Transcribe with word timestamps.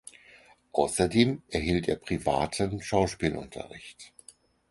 Außerdem 0.71 1.43
erhielt 1.49 1.87
er 1.87 1.95
privaten 1.95 2.81
Schauspielunterricht. 2.81 4.13